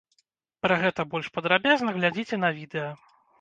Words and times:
Пра 0.65 0.77
гэта 0.83 1.05
больш 1.11 1.29
падрабязна 1.35 1.95
глядзіце 1.99 2.41
на 2.47 2.51
відэа. 2.57 2.89